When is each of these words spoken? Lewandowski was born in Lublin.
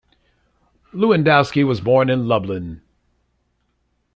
Lewandowski 0.93 1.63
was 1.63 1.79
born 1.79 2.09
in 2.09 2.27
Lublin. 2.27 2.81